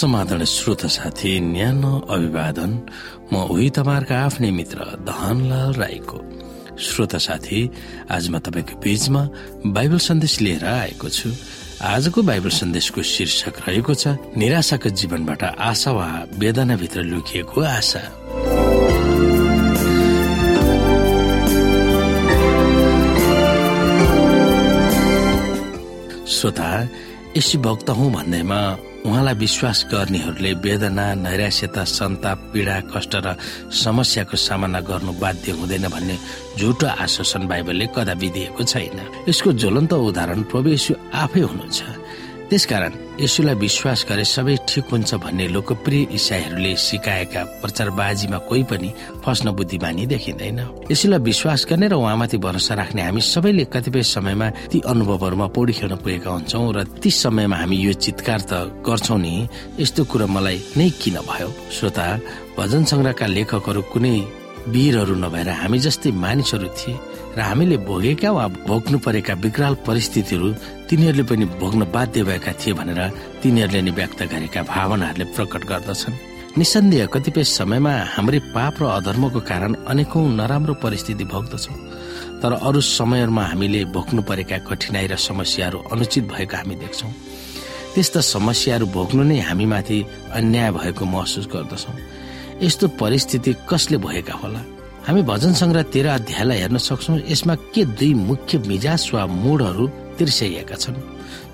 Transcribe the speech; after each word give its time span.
समाधान 0.00 0.44
श्रोता 0.48 0.88
साथी 0.88 1.30
न्यानो 1.44 1.92
अभिवादन। 2.08 2.72
म 3.32 3.34
उही 3.52 3.68
तपाईँहरूका 3.76 4.16
आफ्नै 4.16 4.50
मित्र 4.50 4.78
धनलाल 5.04 5.72
राईको। 5.76 6.18
श्रोता 6.80 7.18
साथी 7.20 7.60
आज 8.08 8.24
म 8.32 8.38
तपाईँको 8.40 8.80
बीचमा 8.80 9.22
बाइबल 9.76 9.98
सन्देश 10.00 10.40
लिएर 10.40 10.64
आएको 10.64 11.08
छु। 11.08 11.28
आजको 11.84 12.22
बाइबल 12.22 12.48
सन्देशको 12.48 13.02
शीर्षक 13.04 13.60
रहेको 13.68 13.94
छ 13.94 14.16
निराशाको 14.40 14.88
जीवनबाट 14.88 15.42
आशा 15.60 15.90
वा 15.92 16.08
वेदनाभित्र 16.32 17.00
लुकिएको 17.04 17.60
आशा। 17.60 18.02
श्रोता 26.24 26.70
यसी 27.36 27.58
भक्त 27.62 27.90
हुँ 27.90 28.10
भन्नेमा 28.12 28.60
उहाँलाई 29.06 29.34
विश्वास 29.34 29.78
गर्नेहरूले 29.92 30.52
वेदना 30.66 31.06
नैराश्यता 31.24 31.82
सन्ताप 31.86 32.38
पीडा 32.52 32.76
कष्ट 32.90 33.14
र 33.24 33.38
समस्याको 33.70 34.36
सामना 34.36 34.80
गर्नु 34.82 35.12
बाध्य 35.22 35.52
हुँदैन 35.54 35.86
भन्ने 35.94 36.16
झुटो 36.58 36.86
आश्वासन 36.86 37.46
बाइबलले 37.46 37.86
कदापि 37.96 38.28
दिएको 38.34 38.62
छैन। 38.66 38.98
यसको 39.30 39.50
ज्वलन्त 39.62 39.92
उदाहरण 39.94 40.40
प्रभु 40.50 40.70
आफै 41.14 41.40
हुनुहुन्छ। 41.40 41.78
त्यसकारण 42.50 42.92
यसुलाई 43.22 43.54
विश्वास 43.54 44.00
गरे 44.10 44.24
सबै 44.26 44.56
ठिक 44.68 44.90
हुन्छ 44.90 45.14
भन्ने 45.22 45.46
लोकप्रिय 45.54 46.02
इसाईहरूले 46.18 46.72
सिकाएका 46.76 47.42
प्रचारबाजीमा 47.62 48.38
कोही 48.50 48.62
पनि 48.70 48.90
फस्न 49.22 49.46
बुद्धिमानी 49.54 50.06
देखिँदैन। 50.10 50.58
यसुलाई 50.90 51.20
विश्वास 51.30 51.66
गर्ने 51.70 51.86
र 51.88 51.94
उहाँमाथि 51.94 52.38
भरोसा 52.42 52.74
राख्ने 52.74 53.02
हामी 53.06 53.20
सबैले 53.22 53.64
कतिपय 53.70 54.02
समयमा 54.02 54.48
ती 54.66 54.78
अनुभवहरूमा 54.82 55.46
पौडी 55.54 55.72
खेल्न 55.78 55.96
पुगेका 56.02 56.30
हुन्छौँ 56.30 56.66
र 56.74 56.78
ती 56.98 57.10
समयमा 57.22 57.56
हामी 57.56 57.76
यो 57.86 57.92
चितकार 58.02 58.40
त 58.50 58.52
गर्छौँ 58.82 59.18
नि 59.22 59.46
यस्तो 59.78 60.04
कुरो 60.10 60.26
मलाई 60.26 60.58
नै 60.74 60.90
किन 60.98 61.22
भयो? 61.22 61.48
श्रोता 61.70 62.06
भजन 62.58 62.82
सङ्ग्रहका 62.90 63.26
लेखकहरू 63.26 63.82
कुनै 63.94 64.16
वीरहरू 64.74 65.14
नभएर 65.14 65.48
हामी 65.62 65.78
जस्तै 65.86 66.10
मानिसहरू 66.18 66.68
थिए। 66.78 66.98
र 67.36 67.40
हामीले 67.40 67.76
भोगेका 67.86 68.30
वा 68.30 68.44
भोग्नु 68.66 68.98
परेका 68.98 69.34
विकराल 69.44 69.74
परिस्थितिहरू 69.86 70.48
तिनीहरूले 70.90 71.24
पनि 71.30 71.44
भोग्न 71.60 71.82
बाध्य 71.94 72.22
भएका 72.26 72.52
थिए 72.58 72.74
भनेर 72.74 73.00
तिनीहरूले 73.42 73.80
नै 73.82 73.92
व्यक्त 73.94 74.20
गरेका 74.26 74.60
भावनाहरूले 74.66 75.24
प्रकट 75.34 75.62
गर्दछन्। 75.70 76.14
निसन्देह 76.58 77.06
कतिपय 77.14 77.44
समयमा 77.46 77.94
हाम्रै 78.14 78.40
पाप 78.50 78.82
र 78.82 78.84
अधर्मको 78.98 79.40
कारण 79.46 79.72
अनेकौं 79.86 80.26
नराम्रो 80.34 80.74
परिस्थिति 80.82 81.24
भोग्दछौ। 81.24 81.74
तर 82.42 82.52
अरू 82.66 82.80
समयहरूमा 82.98 83.44
हामीले 83.46 83.80
भोग्नु 83.94 84.22
परेका 84.26 84.58
कठिनाई 84.66 85.06
र 85.06 85.14
समस्याहरू 85.14 85.78
अनुचित 85.92 86.24
भएको 86.26 86.56
हामी 86.56 86.74
देख्छौँ। 86.82 87.12
त्यस्ता 87.94 88.20
समस्याहरू 88.34 88.86
भोग्नु 88.90 89.22
नै 89.22 89.38
हामीमाथि 89.46 89.98
अन्याय 90.34 90.70
भएको 90.72 91.04
महसुस 91.04 91.46
गर्दछौ। 91.54 91.92
यस्तो 92.66 92.86
परिस्थिति 92.98 93.50
कसले 93.70 93.96
भएका 94.02 94.34
होला? 94.34 94.62
हामी 95.10 95.22
भजन 95.26 95.52
सङ्ग्रह 95.58 95.82
तेह्र 95.90 96.08
अध्यायलाई 96.22 96.58
हेर्न 96.62 96.78
सक्छौ। 96.78 97.14
यसमा 97.26 97.54
के 97.74 97.82
दुई 97.98 98.14
मुख्य 98.30 98.58
मिजाज 98.62 99.10
वा 99.10 99.26
मुडहरू 99.26 99.84
तिर्स्याइएका 100.14 100.76
छन् 100.78 101.02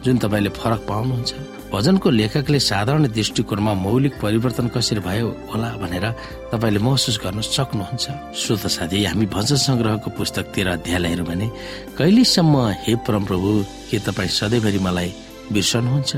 जुन 0.04 0.16
तपाईँले 0.20 0.50
फरक 0.52 0.80
पाउनुहुन्छ? 0.84 1.32
भजनको 1.72 2.08
लेखकले 2.20 2.60
साधारण 2.60 3.04
दृष्टिकोणमा 3.16 3.72
मौलिक 3.80 4.20
परिवर्तन 4.20 4.68
कसरी 4.76 5.00
भयो 5.00 5.28
होला 5.48 5.68
भनेर 5.80 6.04
तपाईँले 6.52 6.80
महसुस 6.84 7.16
गर्न 7.24 7.40
सक्नुहुन्छ। 7.40 8.04
श्रोत 8.36 8.64
साथी 8.76 9.04
हामी 9.08 9.26
भजन 9.32 9.56
संग्रहको 9.56 10.08
पुस्तक 10.20 10.52
तेह्र 10.52 10.68
अध्यायलाई 10.76 11.10
हेऱ्यौँ 11.16 11.28
भने 11.28 11.48
कहिलेसम्म 11.96 12.54
हे 12.84 12.92
परमप्रभु 13.08 13.48
के 13.88 13.98
तपाईँ 14.04 14.36
सधैँभरि 14.36 14.80
मलाई 14.84 15.10
बिर्सनुहुन्छ? 15.48 16.12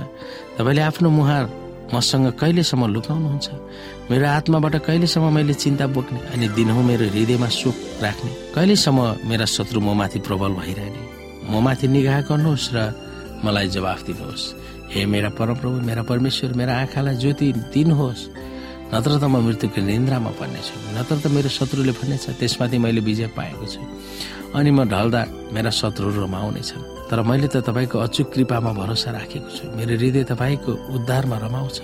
तपाईँले 0.58 0.82
आफ्नो 0.90 1.08
मुहार 1.14 1.44
मसँग 1.94 2.26
कहिलेसम्म 2.40 2.86
लुकाउनुहुन्छ? 2.94 3.48
मेरो 4.10 4.26
आत्माबाट 4.28 4.74
कहिलेसम्म 4.86 5.26
मैले 5.32 5.54
चिन्ता 5.54 5.86
बोक्ने? 5.96 6.20
अनि 6.32 6.46
दिनहुँ 6.56 6.84
मेरो 6.84 7.04
हृदयमा 7.08 7.48
सुख 7.48 7.76
राख्ने। 8.04 8.30
कहिलेसम्म 8.54 9.00
मेरा 9.24 9.44
शत्रु 9.44 9.80
म 9.80 9.96
प्रबल 10.28 10.52
भइरहने? 10.60 11.02
म 11.48 11.64
माथि 11.64 11.88
निगाह 11.88 12.20
गर्नुहोस् 12.28 12.72
र 12.74 12.78
मलाई 13.44 13.68
जवाफ 13.72 14.00
दिनुहोस्। 14.06 14.44
हे 14.92 15.06
मेरा 15.06 15.28
परमप्रभु 15.32 15.80
मेरा 15.88 16.02
परमेश्वर 16.02 16.52
मेरा 16.60 16.72
आँखालाई 16.76 17.16
ज्योति 17.16 17.46
दिनुहोस्। 17.72 18.22
नत्र 18.92 19.20
त 19.20 19.24
म 19.24 19.40
मृत्युको 19.44 19.80
निन्द्रामा 19.80 20.30
पर्नेछु 20.40 20.74
नत्र 20.96 21.16
त 21.20 21.26
मेरो 21.32 21.48
शत्रुले 21.48 21.92
भन्नेछ 21.92 22.40
त्यसमाथि 22.40 22.78
मैले 22.84 23.00
विजय 23.00 23.26
पाएको 23.36 23.66
छु। 23.68 23.80
अनि 24.56 24.70
म 24.70 24.84
ढल्दा 24.88 25.52
मेरा 25.52 25.70
शत्रुहरू 25.70 26.24
रमाउनेछन् 26.24 26.97
तर 27.08 27.22
मैले 27.24 27.48
त 27.48 27.64
तपाईँको 27.64 27.98
अचुक 27.98 28.32
कृपामा 28.32 28.72
भरोसा 28.72 29.10
राखेको 29.10 29.50
छु। 29.50 29.64
मेरो 29.76 29.96
हृदय 29.96 30.24
तपाईँको 30.28 30.72
उद्धारमा 30.94 31.36
रमाउँछ। 31.44 31.78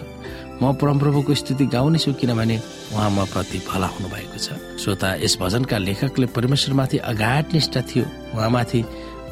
म 0.63 0.73
परमप्रभुको 0.77 1.35
स्थिति 1.35 1.67
गाउनेछु 1.67 2.13
किनभने 2.21 2.57
उहाँ 2.93 3.11
म 3.11 3.25
प्रति 3.33 3.59
भला 3.69 3.87
हुनु 3.89 4.09
भएको 4.09 4.39
छ। 4.39 4.53
श्रोता 4.79 5.09
यस 5.25 5.35
भजनका 5.41 5.79
लेखकले 5.79 6.27
परमेश्वरमाथि 6.37 6.99
अगाध 7.11 7.45
निष्ठा 7.55 7.81
थियो। 7.89 8.05
उहाँमाथि 8.37 8.81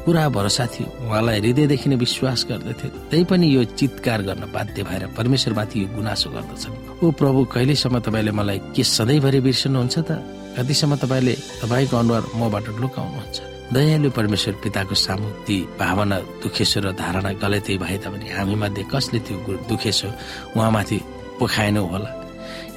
पुरा 0.03 0.27
भरोसा 0.35 0.65
थियो। 0.67 0.87
उहाँलाई 1.07 1.39
हृदयदेखि 1.39 1.87
नै 1.89 1.95
विश्वास 1.95 2.45
गर्दथे। 2.49 2.87
त्यही 3.07 3.23
पनि 3.23 3.45
यो 3.55 3.63
चितकार 3.79 4.21
गर्न 4.27 4.43
बाध्य 4.51 4.83
भएर 4.83 5.03
परमेश्वरमाथि 5.15 5.75
यो 5.79 5.87
गुनासो 5.95 6.29
गर्दछन् 6.35 6.75
ओ 6.99 7.11
प्रभु 7.15 7.39
कहिलेसम्म 7.53 7.99
तपाईँले 8.03 8.31
मलाई 8.35 8.59
के 8.75 8.83
सधैँभरि 8.83 9.39
बिर्सनुहुन्छ 9.47 9.95
त? 9.99 10.11
कतिसम्म 10.59 10.95
तपाईँले 10.99 11.33
तपाईँको 11.63 11.95
अनुहार 11.97 12.23
मबाट 12.35 12.65
लुकाउनुहुन्छ? 12.83 13.37
दयालु 13.73 14.09
परमेश्वर 14.17 14.53
पिताको 14.63 14.95
सामु 14.95 15.29
ती 15.45 15.57
भावना 15.79 16.17
दुखेसो 16.43 16.79
र 16.85 16.87
धारणा 16.93 17.31
गलतै 17.41 17.75
भए 17.81 17.97
तापनि 18.03 18.27
हामी 18.37 18.55
मध्ये 18.61 18.83
कसले 18.93 19.19
त्यो 19.25 19.53
दुखेसो 19.69 20.09
उहाँमाथि 20.57 20.97
पोखाएनौ 21.39 21.83
होला? 21.91 22.11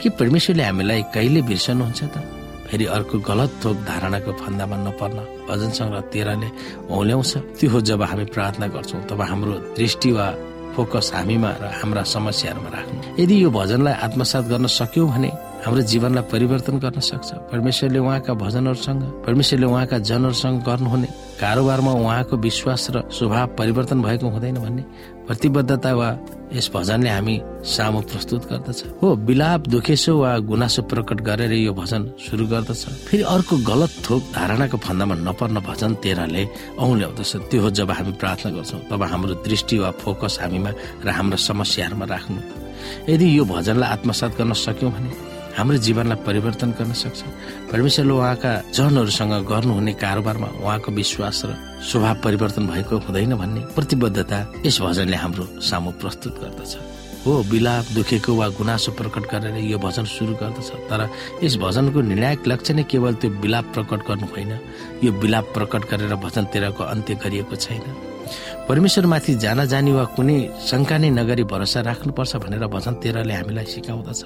कि 0.01 0.09
परमेश्वरले 0.19 0.63
हामीलाई 0.69 1.03
कहिले 1.15 1.41
बिर्सनुहुन्छ 1.49 2.01
त? 2.15 2.17
फेरि 2.67 2.85
अर्को 2.97 3.17
गलत 3.29 3.51
थोक 3.63 3.77
धारणाको 3.91 4.33
फन्दामा 4.43 4.77
नपर्न 4.87 5.19
भजन 5.49 5.71
सङ्ग्रह 5.79 6.03
तेह्रले 6.13 6.49
औल्याउँछ 6.97 7.33
त्यो 7.61 7.69
हो 7.73 7.79
जब 7.89 8.03
हामी 8.11 8.25
प्रार्थना 8.35 8.67
गर्छौँ 8.75 9.01
तब 9.11 9.21
हाम्रो 9.31 9.55
दृष्टि 9.79 10.11
वा 10.17 10.27
फोकस 10.75 11.07
हामीमा 11.15 11.51
र 11.63 11.65
हाम्रा 11.79 12.03
समस्याहरूमा 12.17 12.71
राख्नु। 12.77 12.99
यदि 13.23 13.35
यो 13.45 13.49
भजनलाई 13.59 13.95
आत्मसात 14.07 14.45
गर्न 14.53 14.67
सक्यौँ 14.81 15.09
भने 15.13 15.31
हाम्रो 15.67 15.83
जीवनलाई 15.83 16.25
परिवर्तन 16.31 16.79
गर्न 16.79 17.01
सक्छ। 17.03 17.51
परमेश्वरले 17.51 17.99
उहाँका 17.99 18.33
भजनहरूसँग 18.39 19.03
परमेश्वरले 19.27 19.67
उहाँका 19.67 19.99
जनहरूसँग 19.99 20.63
गर्नुहुने 20.63 21.09
कारोबारमा 21.43 21.93
उहाँको 22.07 22.37
विश्वास 22.39 22.87
र 22.95 23.03
स्वभाव 23.11 23.47
परिवर्तन 23.59 23.99
भएको 24.03 24.27
हुँदैन 24.31 24.57
भन्ने 24.63 24.83
प्रतिबद्धता 25.27 25.93
वा 25.99 26.09
यस 26.55 26.71
भजनले 26.71 27.11
हामी 27.11 27.37
सामु 27.67 28.01
प्रस्तुत 28.07 28.43
गर्दछ। 28.47 29.03
हो 29.03 29.15
विलाप 29.27 29.67
दुखेसो 29.67 30.13
वा 30.15 30.39
गुनासो 30.47 30.83
प्रकट 30.87 31.19
गरेर 31.27 31.53
यो 31.59 31.75
भजन 31.75 32.03
सुरु 32.15 32.47
गर्दछ। 32.47 33.11
फेरि 33.11 33.23
अर्को 33.27 33.57
गलत 33.67 33.91
थोक 34.07 34.23
धारणाको 34.39 34.77
फन्दामा 34.79 35.15
नपर्न 35.27 35.59
भजन 35.67 35.95
तेह्रले 35.99 36.47
औल्याउँदछ 36.79 37.33
त्यो 37.51 37.63
हो 37.63 37.71
जब 37.75 37.91
हामी 37.91 38.13
प्रार्थना 38.23 38.55
गर्छौँ 38.55 38.81
तब 38.87 39.03
हाम्रो 39.03 39.35
दृष्टि 39.43 39.79
वा 39.83 39.91
फोकस 39.99 40.39
हामीमा 40.43 40.71
र 41.03 41.09
हाम्रो 41.11 41.37
समस्याहरूमा 41.43 42.07
राख्नु। 42.07 42.41
यदि 43.11 43.27
यो 43.39 43.45
भजनलाई 43.45 43.91
आत्मसात 43.91 44.39
गर्न 44.39 44.53
सक्यौँ 44.55 44.93
भने 44.95 45.11
हाम्रो 45.57 45.77
जीवनलाई 45.81 46.21
परिवर्तन 46.27 46.71
गर्न 46.77 46.93
सक्छ। 46.93 47.21
परमेश्वरले 47.73 48.13
उहाँका 48.13 48.53
जनहरूसँग 48.77 49.33
गर्नुहुने 49.49 49.93
कारोबारमा 49.97 50.49
उहाँको 50.61 50.93
विश्वास 50.93 51.43
र 51.49 51.51
स्वभाव 51.81 52.17
परिवर्तन 52.21 52.67
भएको 52.69 52.97
हुँदैन 53.09 53.35
भन्ने 53.41 53.61
प्रतिबद्धता 53.73 54.39
यस 54.67 54.81
भजनले 54.85 55.17
हाम्रो 55.17 55.45
सामु 55.61 55.91
प्रस्तुत 55.97 56.35
गर्दछ। 56.45 56.73
हो 57.25 57.33
विलाप 57.51 57.85
दुखेको 57.95 58.35
वा 58.37 58.47
गुनासो 58.55 58.93
प्रकट 59.01 59.25
गरेर 59.33 59.57
यो 59.65 59.79
भजन 59.81 60.05
सुरु 60.05 60.35
गर्दछ 60.37 60.69
तर 60.93 61.09
यस 61.43 61.57
भजनको 61.57 62.01
निर्णायक 62.05 62.49
लक्ष्य 62.49 62.75
नै 62.75 62.85
केवल 62.85 63.15
त्यो 63.17 63.31
विलाप 63.41 63.73
प्रकट 63.75 64.01
गर्नु 64.09 64.27
होइन। 64.37 64.53
यो 65.05 65.11
विलाप 65.25 65.47
प्रकट 65.57 65.83
गरेर 65.91 66.15
भजन 66.21 66.45
तेह्रको 66.53 66.85
अन्त्य 66.85 67.15
गरिएको 67.25 67.57
छैन। 67.57 67.83
परमेश्वरमाथि 68.69 69.35
जान 69.45 69.65
जानी 69.73 69.93
वा 69.93 70.05
कुनै 70.17 70.39
शङ्का 70.69 70.97
नै 70.99 71.11
नगरी 71.19 71.45
भरोसा 71.53 71.81
राख्नुपर्छ 71.89 72.33
भनेर 72.43 72.67
भजन 72.67 72.95
तेह्रले 73.03 73.35
हामीलाई 73.35 73.67
सिकाउँदछ। 73.75 74.23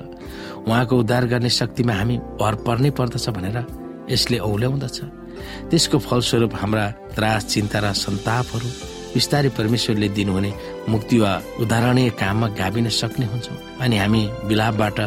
उहाँको 0.69 0.95
उद्धार 1.03 1.25
गर्ने 1.33 1.51
शक्तिमा 1.51 1.95
हामी 1.95 2.17
भर 2.41 2.55
पर्नै 2.67 2.91
पर्दछ 2.99 3.29
भनेर 3.37 3.59
यसले 4.11 4.39
औल्याउँदछ। 4.39 4.99
त्यसको 5.71 5.99
फलस्वरूप 5.99 6.53
हाम्रा 6.61 6.85
त्रास 7.17 7.43
चिन्ता 7.53 7.79
र 7.81 7.87
सन्तापहरू 7.95 8.69
बिस्तारै 9.15 9.51
परमेश्वरले 9.59 10.09
दिनुहुने 10.17 10.51
मुक्ति 10.89 11.17
वा 11.19 11.33
उदाहरणीय 11.63 12.11
काममा 12.21 12.49
गाभिन 12.61 12.89
सक्ने 12.89 13.27
हुन्छौँ। 13.27 13.59
अनि 13.83 13.97
हामी 13.99 14.23
विलापबाट 14.49 14.99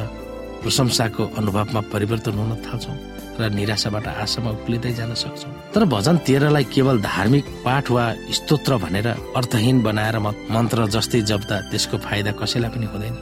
प्रशंसाको 0.64 1.24
अनुभवमा 1.38 1.82
परिवर्तन 1.94 2.34
हुन 2.40 2.56
थाल्छौँ 2.66 2.98
र 3.40 3.50
निराशाबाट 3.50 4.08
आशामा 4.08 4.50
उक्लिँदै 4.58 4.94
जान 4.94 5.14
सक्छौँ। 5.14 5.52
तर 5.74 5.84
भजन 5.90 6.18
तेह्रलाई 6.28 6.64
केवल 6.74 7.02
धार्मिक 7.02 7.46
पाठ 7.66 7.92
वा 7.92 8.06
स्तोत्र 8.38 8.78
भनेर 8.78 9.08
अर्थहीन 9.38 9.82
बनाएर 9.84 10.18
मन्त्र 10.24 10.88
जस्तै 10.96 11.22
जप्दा 11.30 11.56
त्यसको 11.72 11.98
फाइदा 11.98 12.32
कसैलाई 12.40 12.70
पनि 12.70 12.86
हुँदैन। 12.94 13.16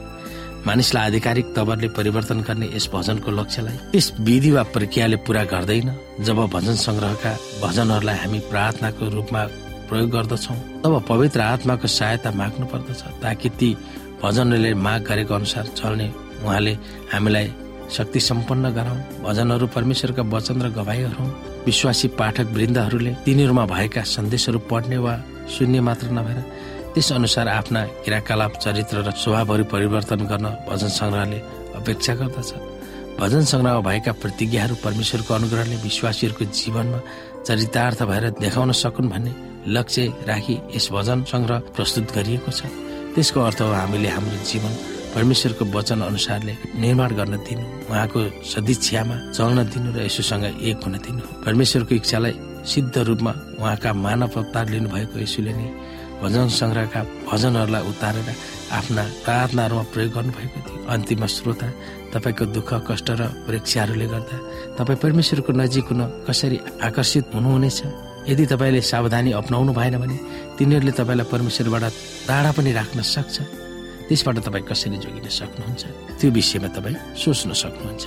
मानिसलाई 0.66 1.06
आधिकारिक 1.06 1.46
तवरले 1.56 1.88
परिवर्तन 1.98 2.40
गर्ने 2.46 2.66
यस 2.76 2.86
भजनको 2.92 3.30
लक्ष्यलाई 3.30 3.76
यस 3.96 4.12
विधि 4.20 4.50
वा 4.52 4.62
प्रक्रियाले 4.76 5.16
पूरा 5.26 5.42
गर्दैन। 5.52 5.88
जब 6.20 6.38
भजन 6.54 6.76
संग्रहका 6.86 7.32
भजनहरूलाई 7.62 8.16
हामी 8.22 8.38
प्रार्थनाको 8.52 9.08
रूपमा 9.16 9.42
प्रयोग 9.88 10.10
गर्दछौँ 10.10 10.56
तब 10.84 10.94
पवित्र 11.08 11.40
आत्माको 11.42 11.86
सहायता 11.88 12.30
माग्नु 12.40 12.66
पर्दछ 12.66 13.02
ताकि 13.22 13.48
ती 13.58 13.70
भजनहरूले 14.22 14.72
माग 14.76 15.00
गरेको 15.08 15.34
अनुसार 15.34 15.66
चल्ने 15.76 16.08
उहाँले 16.44 16.72
हामीलाई 17.12 17.46
शक्ति 17.96 18.20
सम्पन्न 18.20 18.70
गराउन् 18.72 19.02
भजनहरू 19.24 19.66
परमेश्वरका 19.76 20.22
वचन 20.34 20.62
र 20.62 20.68
गवाईहरू 20.78 21.24
विश्वासी 21.66 22.08
पाठक 22.20 22.46
वृन्दहरूले 22.56 23.12
तिनीहरूमा 23.24 23.64
भएका 23.74 24.02
सन्देशहरू 24.16 24.58
पढ्ने 24.70 24.98
वा 25.04 25.14
सुन्ने 25.54 25.80
मात्र 25.88 26.10
नभएर 26.18 26.38
त्यस 26.94 27.12
अनुसार 27.12 27.48
आफ्ना 27.48 27.80
क्रियाकलाप 28.04 28.52
चरित्र 28.64 28.96
र 29.06 29.10
स्वभावहरू 29.22 29.64
परिवर्तन 29.74 30.20
गर्न 30.30 30.46
भजन 30.68 30.90
सङ्ग्रहले 30.98 31.38
अपेक्षा 31.80 32.14
गर्दछ। 32.20 32.50
भजन 33.20 33.44
सङ्ग्रहमा 33.52 33.80
भएका 33.88 34.12
प्रतिज्ञाहरू 34.22 34.74
परमेश्वरको 34.84 35.34
अनुग्रहले 35.34 35.76
विश्वासीहरूको 35.84 36.44
जीवनमा 36.58 37.00
चरितार्थ 37.46 38.00
भएर 38.10 38.24
देखाउन 38.40 38.72
सकुन् 38.82 39.12
भन्ने 39.12 39.32
लक्ष्य 39.76 40.02
राखी 40.30 40.56
यस 40.76 40.86
भजन 40.96 41.18
सङ्ग्रह 41.32 41.58
प्रस्तुत 41.76 42.06
गरिएको 42.16 42.50
छ। 42.50 42.60
त्यसको 43.14 43.40
अर्थ 43.40 43.60
हो 43.62 43.72
हामीले 43.72 44.08
हाम्रो 44.08 44.36
जीवन 44.50 44.72
परमेश्वरको 45.14 45.64
वचन 45.76 46.00
अनुसारले 46.08 46.52
निर्माण 46.82 47.10
गर्न 47.18 47.34
दिनु। 47.46 47.64
उहाँको 47.90 48.20
सदिच्छामा 48.52 49.16
चल्न 49.36 49.58
दिनु 49.72 49.88
र 49.92 49.98
यसोसँग 50.08 50.44
एक 50.64 50.78
हुन 50.84 50.94
दिनु। 51.04 51.22
परमेश्वरको 51.44 51.92
इच्छालाई 52.00 52.34
सिद्ध 52.64 52.96
रूपमा 53.08 53.32
उहाँका 53.60 53.90
मानव 53.92 54.32
अवतार 54.40 54.64
लिनुभएको 54.72 55.16
यसुले 55.20 55.52
नै 55.52 55.68
भजन 56.22 56.48
सङ्ग्रहका 56.48 57.00
भजनहरूलाई 57.28 57.82
उतारेर 57.90 58.28
आफ्ना 58.78 59.02
प्रार्थनाहरूमा 59.26 59.84
प्रयोग 59.92 60.12
गर्नुभएको 60.16 60.58
थियो। 60.64 60.78
अन्तिम 60.94 61.26
श्रोता 61.26 61.68
तपाईँको 62.14 62.44
दुःख 62.56 62.70
कष्ट 62.88 63.08
र 63.18 63.22
परीक्षाहरूले 63.46 64.06
गर्दा 64.06 64.36
तपाईँ 64.78 64.98
परमेश्वरको 65.04 65.52
नजिक 65.52 65.86
हुन 65.90 66.00
कसरी 66.28 66.56
आकर्षित 66.88 67.34
हुनुहुनेछ? 67.34 67.78
यदि 68.30 68.44
तपाईँले 68.54 68.80
सावधानी 68.80 69.30
अप्नाउनु 69.34 69.72
भएन 69.74 69.94
भने 69.98 70.16
तिनीहरूले 70.56 70.92
तपाईँलाई 70.94 71.26
परमेश्वरबाट 71.26 71.84
टाढा 72.28 72.50
पनि 72.56 72.70
राख्न 72.72 73.02
सक्छ। 73.02 73.36
त्यसबाट 74.12 74.38
तपाईँ 74.44 74.64
कसरी 74.68 74.96
जोगिन 75.00 75.24
सक्नुहुन्छ? 75.24 75.82
त्यो 76.20 76.28
विषयमा 76.36 76.68
तपाईँ 76.76 77.16
सोच्न 77.16 77.52
सक्नुहुन्छ। 77.56 78.04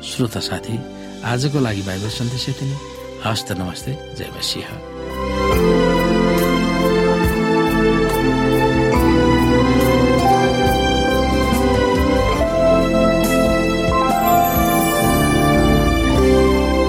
श्रोता 0.00 0.40
साथी 0.40 0.76
आजको 1.28 1.58
लागि 1.60 1.82
बाइबल 1.84 2.08
सन्देश 2.08 2.48
यति 2.48 2.64
नै। 2.64 2.76
हस्त 3.20 3.52
नमस्ते 3.60 3.92
जय 4.16 4.32
मसिंह। 4.32 4.89